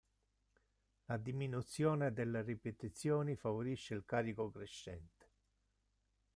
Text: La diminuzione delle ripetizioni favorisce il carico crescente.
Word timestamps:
La 1.05 1.17
diminuzione 1.19 2.11
delle 2.11 2.41
ripetizioni 2.41 3.35
favorisce 3.35 3.93
il 3.93 4.03
carico 4.03 4.49
crescente. 4.49 5.29